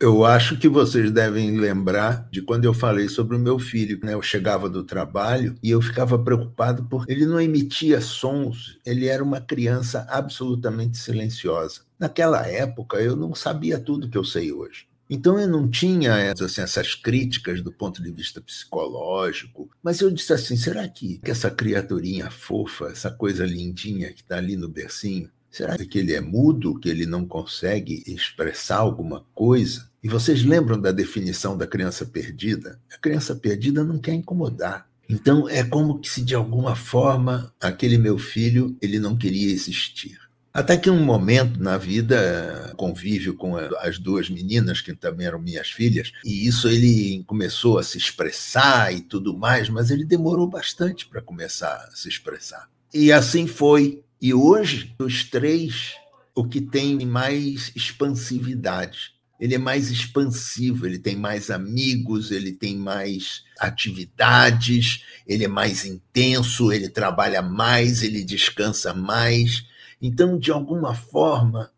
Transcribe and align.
Eu 0.00 0.24
acho 0.24 0.56
que 0.56 0.68
vocês 0.68 1.10
devem 1.10 1.58
lembrar 1.58 2.28
de 2.30 2.40
quando 2.40 2.64
eu 2.64 2.72
falei 2.72 3.08
sobre 3.08 3.36
o 3.36 3.40
meu 3.40 3.58
filho. 3.58 3.98
Né? 4.00 4.14
Eu 4.14 4.22
chegava 4.22 4.70
do 4.70 4.84
trabalho 4.84 5.56
e 5.60 5.70
eu 5.70 5.82
ficava 5.82 6.16
preocupado 6.16 6.84
porque 6.84 7.10
ele 7.10 7.26
não 7.26 7.40
emitia 7.40 8.00
sons, 8.00 8.78
ele 8.86 9.08
era 9.08 9.24
uma 9.24 9.40
criança 9.40 10.06
absolutamente 10.08 10.96
silenciosa. 10.98 11.80
Naquela 11.98 12.46
época, 12.46 12.98
eu 12.98 13.16
não 13.16 13.34
sabia 13.34 13.80
tudo 13.80 14.08
que 14.08 14.16
eu 14.16 14.22
sei 14.22 14.52
hoje. 14.52 14.86
Então 15.10 15.38
eu 15.40 15.48
não 15.48 15.68
tinha 15.68 16.32
assim, 16.32 16.60
essas 16.60 16.94
críticas 16.94 17.62
do 17.62 17.72
ponto 17.72 18.00
de 18.02 18.12
vista 18.12 18.40
psicológico, 18.40 19.68
mas 19.82 20.00
eu 20.00 20.10
disse 20.10 20.34
assim: 20.34 20.54
será 20.54 20.86
que 20.86 21.18
essa 21.22 21.50
criaturinha 21.50 22.30
fofa, 22.30 22.88
essa 22.88 23.10
coisa 23.10 23.46
lindinha 23.46 24.12
que 24.12 24.20
está 24.20 24.36
ali 24.36 24.54
no 24.54 24.68
bercinho, 24.68 25.30
será 25.50 25.78
que 25.78 25.98
ele 25.98 26.12
é 26.12 26.20
mudo, 26.20 26.78
que 26.78 26.90
ele 26.90 27.06
não 27.06 27.26
consegue 27.26 28.04
expressar 28.06 28.76
alguma 28.76 29.24
coisa? 29.34 29.87
E 30.02 30.08
vocês 30.08 30.44
lembram 30.44 30.80
da 30.80 30.92
definição 30.92 31.56
da 31.56 31.66
criança 31.66 32.06
perdida? 32.06 32.80
A 32.92 32.98
criança 32.98 33.34
perdida 33.34 33.82
não 33.82 33.98
quer 33.98 34.12
incomodar. 34.12 34.88
Então 35.08 35.48
é 35.48 35.64
como 35.64 36.00
se 36.04 36.22
de 36.22 36.34
alguma 36.34 36.76
forma 36.76 37.52
aquele 37.60 37.98
meu 37.98 38.18
filho 38.18 38.76
ele 38.80 38.98
não 38.98 39.16
queria 39.16 39.50
existir. 39.50 40.18
Até 40.52 40.76
que 40.76 40.90
um 40.90 41.04
momento 41.04 41.60
na 41.60 41.76
vida, 41.76 42.74
convívio 42.76 43.34
com 43.34 43.56
as 43.56 43.98
duas 43.98 44.28
meninas, 44.28 44.80
que 44.80 44.94
também 44.94 45.26
eram 45.26 45.40
minhas 45.40 45.70
filhas, 45.70 46.12
e 46.24 46.46
isso 46.46 46.68
ele 46.68 47.22
começou 47.26 47.78
a 47.78 47.82
se 47.82 47.96
expressar 47.96 48.92
e 48.92 49.00
tudo 49.00 49.36
mais, 49.36 49.68
mas 49.68 49.90
ele 49.90 50.04
demorou 50.04 50.48
bastante 50.48 51.06
para 51.06 51.22
começar 51.22 51.74
a 51.74 51.94
se 51.94 52.08
expressar. 52.08 52.68
E 52.92 53.12
assim 53.12 53.46
foi. 53.46 54.02
E 54.20 54.34
hoje, 54.34 54.96
os 54.98 55.22
três, 55.22 55.94
o 56.34 56.44
que 56.44 56.60
tem 56.60 57.06
mais 57.06 57.70
expansividade 57.76 59.17
ele 59.38 59.54
é 59.54 59.58
mais 59.58 59.90
expansivo, 59.90 60.86
ele 60.86 60.98
tem 60.98 61.14
mais 61.14 61.50
amigos, 61.50 62.30
ele 62.30 62.52
tem 62.52 62.76
mais 62.76 63.44
atividades, 63.58 65.04
ele 65.26 65.44
é 65.44 65.48
mais 65.48 65.84
intenso, 65.84 66.72
ele 66.72 66.88
trabalha 66.88 67.40
mais, 67.40 68.02
ele 68.02 68.24
descansa 68.24 68.92
mais. 68.92 69.64
Então, 70.02 70.38
de 70.38 70.50
alguma 70.50 70.94
forma, 70.94 71.70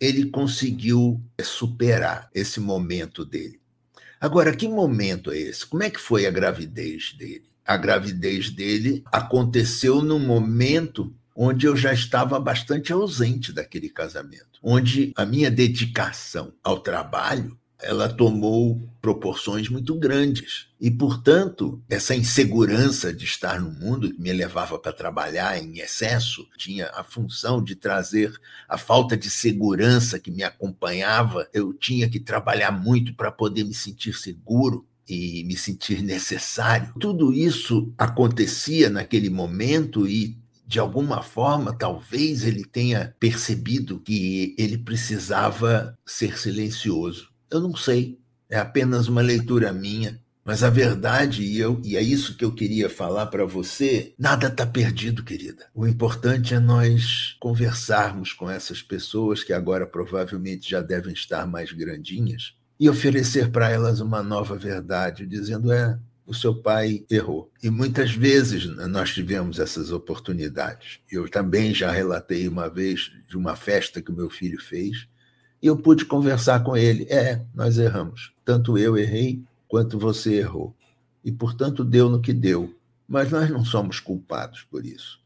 ele 0.00 0.30
conseguiu 0.30 1.20
superar 1.42 2.30
esse 2.34 2.58
momento 2.58 3.24
dele. 3.24 3.60
Agora, 4.20 4.56
que 4.56 4.66
momento 4.66 5.30
é 5.30 5.38
esse? 5.38 5.66
Como 5.66 5.82
é 5.82 5.90
que 5.90 6.00
foi 6.00 6.26
a 6.26 6.30
gravidez 6.30 7.14
dele? 7.18 7.44
A 7.64 7.76
gravidez 7.76 8.50
dele 8.50 9.02
aconteceu 9.12 10.02
num 10.02 10.18
momento 10.18 11.14
onde 11.34 11.66
eu 11.66 11.76
já 11.76 11.92
estava 11.92 12.38
bastante 12.38 12.92
ausente 12.92 13.52
daquele 13.52 13.88
casamento, 13.88 14.58
onde 14.62 15.12
a 15.16 15.26
minha 15.26 15.50
dedicação 15.50 16.52
ao 16.62 16.80
trabalho 16.80 17.58
ela 17.84 18.08
tomou 18.08 18.80
proporções 19.00 19.68
muito 19.68 19.94
grandes. 19.98 20.68
E, 20.80 20.90
portanto, 20.90 21.82
essa 21.88 22.14
insegurança 22.14 23.12
de 23.12 23.24
estar 23.24 23.60
no 23.60 23.70
mundo 23.70 24.10
que 24.12 24.20
me 24.20 24.32
levava 24.32 24.78
para 24.78 24.92
trabalhar 24.92 25.62
em 25.62 25.78
excesso 25.78 26.46
tinha 26.56 26.90
a 26.94 27.04
função 27.04 27.62
de 27.62 27.76
trazer 27.76 28.32
a 28.68 28.78
falta 28.78 29.16
de 29.16 29.30
segurança 29.30 30.18
que 30.18 30.30
me 30.30 30.42
acompanhava. 30.42 31.48
Eu 31.52 31.72
tinha 31.74 32.08
que 32.08 32.18
trabalhar 32.18 32.70
muito 32.70 33.14
para 33.14 33.30
poder 33.30 33.64
me 33.64 33.74
sentir 33.74 34.14
seguro 34.14 34.86
e 35.06 35.44
me 35.44 35.56
sentir 35.56 36.02
necessário. 36.02 36.94
Tudo 36.98 37.32
isso 37.32 37.92
acontecia 37.98 38.88
naquele 38.88 39.28
momento 39.28 40.08
e 40.08 40.38
de 40.66 40.78
alguma 40.78 41.22
forma, 41.22 41.76
talvez 41.76 42.44
ele 42.44 42.64
tenha 42.64 43.14
percebido 43.20 44.00
que 44.00 44.54
ele 44.58 44.78
precisava 44.78 45.98
ser 46.06 46.38
silencioso. 46.38 47.30
Eu 47.50 47.60
não 47.60 47.76
sei, 47.76 48.18
é 48.48 48.58
apenas 48.58 49.08
uma 49.08 49.20
leitura 49.20 49.72
minha. 49.72 50.22
Mas 50.44 50.62
a 50.62 50.68
verdade, 50.68 51.42
e, 51.42 51.58
eu, 51.58 51.80
e 51.82 51.96
é 51.96 52.02
isso 52.02 52.36
que 52.36 52.44
eu 52.44 52.54
queria 52.54 52.90
falar 52.90 53.26
para 53.26 53.46
você, 53.46 54.12
nada 54.18 54.48
está 54.48 54.66
perdido, 54.66 55.24
querida. 55.24 55.66
O 55.74 55.86
importante 55.86 56.52
é 56.52 56.60
nós 56.60 57.34
conversarmos 57.40 58.34
com 58.34 58.50
essas 58.50 58.82
pessoas 58.82 59.42
que 59.42 59.54
agora 59.54 59.86
provavelmente 59.86 60.70
já 60.70 60.82
devem 60.82 61.14
estar 61.14 61.46
mais 61.46 61.72
grandinhas 61.72 62.54
e 62.78 62.90
oferecer 62.90 63.50
para 63.50 63.70
elas 63.70 64.00
uma 64.00 64.22
nova 64.22 64.54
verdade, 64.54 65.26
dizendo: 65.26 65.72
é, 65.72 65.98
o 66.26 66.32
seu 66.32 66.54
pai 66.54 67.04
errou. 67.10 67.50
E 67.62 67.68
muitas 67.68 68.12
vezes 68.12 68.64
nós 68.88 69.12
tivemos 69.12 69.58
essas 69.58 69.92
oportunidades. 69.92 71.00
Eu 71.10 71.28
também 71.28 71.74
já 71.74 71.90
relatei 71.90 72.48
uma 72.48 72.68
vez 72.68 73.12
de 73.28 73.36
uma 73.36 73.54
festa 73.54 74.00
que 74.00 74.10
o 74.10 74.16
meu 74.16 74.30
filho 74.30 74.60
fez, 74.60 75.06
e 75.62 75.66
eu 75.66 75.76
pude 75.76 76.04
conversar 76.04 76.62
com 76.62 76.76
ele. 76.76 77.04
É, 77.04 77.42
nós 77.54 77.78
erramos. 77.78 78.32
Tanto 78.44 78.76
eu 78.76 78.98
errei 78.98 79.42
quanto 79.66 79.98
você 79.98 80.34
errou. 80.34 80.76
E, 81.24 81.32
portanto, 81.32 81.82
deu 81.82 82.10
no 82.10 82.20
que 82.20 82.34
deu. 82.34 82.74
Mas 83.08 83.30
nós 83.30 83.48
não 83.48 83.64
somos 83.64 83.98
culpados 83.98 84.62
por 84.70 84.84
isso. 84.84 85.18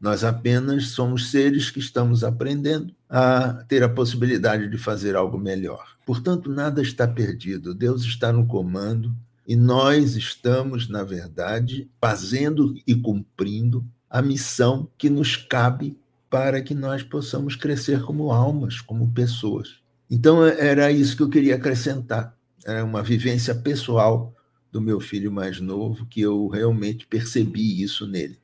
Nós 0.00 0.24
apenas 0.24 0.88
somos 0.88 1.30
seres 1.30 1.70
que 1.70 1.78
estamos 1.78 2.24
aprendendo 2.24 2.92
a 3.08 3.64
ter 3.68 3.82
a 3.82 3.88
possibilidade 3.88 4.68
de 4.68 4.76
fazer 4.76 5.14
algo 5.14 5.38
melhor. 5.38 5.96
Portanto, 6.04 6.50
nada 6.50 6.82
está 6.82 7.06
perdido. 7.06 7.72
Deus 7.72 8.02
está 8.02 8.32
no 8.32 8.46
comando 8.46 9.14
e 9.46 9.56
nós 9.56 10.16
estamos, 10.16 10.88
na 10.88 11.02
verdade, 11.02 11.90
fazendo 12.00 12.74
e 12.86 12.94
cumprindo 12.94 13.84
a 14.08 14.22
missão 14.22 14.88
que 14.96 15.10
nos 15.10 15.36
cabe 15.36 15.98
para 16.30 16.62
que 16.62 16.74
nós 16.74 17.02
possamos 17.02 17.54
crescer 17.54 18.02
como 18.02 18.32
almas, 18.32 18.80
como 18.80 19.12
pessoas. 19.12 19.76
Então, 20.10 20.44
era 20.44 20.90
isso 20.90 21.16
que 21.16 21.22
eu 21.22 21.28
queria 21.28 21.56
acrescentar. 21.56 22.36
Era 22.64 22.84
uma 22.84 23.02
vivência 23.02 23.54
pessoal 23.54 24.34
do 24.72 24.80
meu 24.80 24.98
filho 24.98 25.30
mais 25.30 25.60
novo, 25.60 26.06
que 26.06 26.20
eu 26.20 26.48
realmente 26.48 27.06
percebi 27.06 27.82
isso 27.82 28.06
nele. 28.06 28.38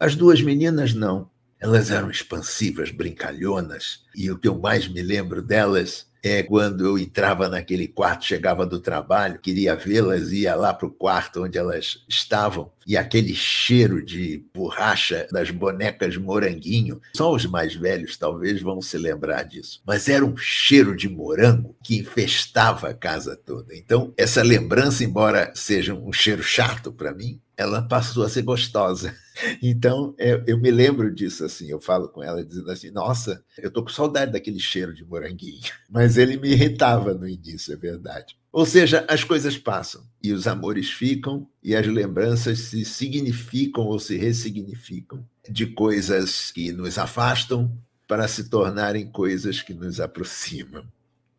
As 0.00 0.16
duas 0.16 0.40
meninas, 0.42 0.94
não. 0.94 1.30
Elas 1.60 1.90
eram 1.90 2.10
expansivas, 2.10 2.90
brincalhonas, 2.90 4.04
e 4.14 4.30
o 4.30 4.38
que 4.38 4.48
eu 4.48 4.58
mais 4.58 4.86
me 4.88 5.02
lembro 5.02 5.42
delas 5.42 6.06
é, 6.26 6.42
quando 6.42 6.84
eu 6.84 6.98
entrava 6.98 7.48
naquele 7.48 7.86
quarto, 7.86 8.24
chegava 8.24 8.66
do 8.66 8.80
trabalho, 8.80 9.38
queria 9.38 9.76
vê-las, 9.76 10.32
ia 10.32 10.56
lá 10.56 10.74
para 10.74 10.88
o 10.88 10.90
quarto 10.90 11.44
onde 11.44 11.56
elas 11.56 12.04
estavam, 12.08 12.72
e 12.84 12.96
aquele 12.96 13.32
cheiro 13.32 14.04
de 14.04 14.44
borracha 14.52 15.28
das 15.30 15.52
bonecas 15.52 16.16
moranguinho, 16.16 17.00
só 17.14 17.32
os 17.32 17.46
mais 17.46 17.76
velhos 17.76 18.16
talvez 18.16 18.60
vão 18.60 18.82
se 18.82 18.98
lembrar 18.98 19.44
disso, 19.44 19.80
mas 19.86 20.08
era 20.08 20.24
um 20.24 20.36
cheiro 20.36 20.96
de 20.96 21.08
morango 21.08 21.76
que 21.80 21.98
infestava 21.98 22.88
a 22.88 22.94
casa 22.94 23.36
toda. 23.36 23.76
Então, 23.76 24.12
essa 24.16 24.42
lembrança, 24.42 25.04
embora 25.04 25.52
seja 25.54 25.94
um 25.94 26.12
cheiro 26.12 26.42
chato 26.42 26.92
para 26.92 27.14
mim, 27.14 27.40
ela 27.56 27.80
passou 27.80 28.22
a 28.22 28.28
ser 28.28 28.42
gostosa. 28.42 29.16
Então, 29.62 30.14
eu, 30.18 30.42
eu, 30.46 30.58
me 30.58 30.70
lembro 30.70 31.14
disso, 31.14 31.44
assim, 31.44 31.68
eu 31.70 31.80
falo 31.80 32.08
com 32.08 32.22
ela 32.22 32.44
dizendo 32.44 32.70
assim, 32.70 32.90
nossa, 32.90 33.42
eu 33.58 33.70
tô 33.70 33.82
com 33.82 33.88
saudade 33.88 34.32
daquele 34.32 34.58
cheiro 34.58 34.94
de 34.94 35.04
moranguinho. 35.04 35.60
Mas 35.88 36.18
ele 36.18 36.36
me 36.36 36.50
irritava 36.50 37.14
no 37.14 37.26
início, 37.26 37.72
é 37.72 37.76
verdade. 37.76 38.36
Ou 38.52 38.66
seja, 38.66 39.04
as 39.08 39.24
coisas 39.24 39.56
passam 39.56 40.02
e 40.22 40.32
os 40.32 40.46
amores 40.46 40.90
ficam 40.90 41.48
e 41.62 41.74
as 41.74 41.86
lembranças 41.86 42.58
se 42.60 42.84
significam 42.84 43.84
ou 43.84 43.98
se 43.98 44.16
ressignificam 44.16 45.26
de 45.48 45.66
coisas 45.66 46.50
que 46.50 46.72
nos 46.72 46.98
afastam 46.98 47.70
para 48.06 48.28
se 48.28 48.48
tornarem 48.48 49.10
coisas 49.10 49.62
que 49.62 49.74
nos 49.74 50.00
aproximam. 50.00 50.86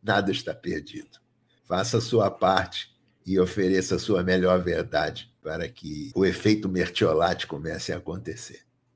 Nada 0.02 0.32
está 0.32 0.54
perdido. 0.54 1.20
Faça 1.66 1.98
a 1.98 2.02
sua 2.02 2.30
parte 2.30 2.96
e 3.26 3.40
ofereça 3.40 3.96
a 3.96 4.00
sua 4.00 4.24
melhor 4.24 4.64
verdade 4.64 5.30
para 5.48 5.70
que 5.70 6.12
o 6.14 6.26
efeito 6.26 6.68
mertiolate 6.68 7.48
comece 7.48 7.94
a 7.94 7.98
acontecer. 7.98 8.67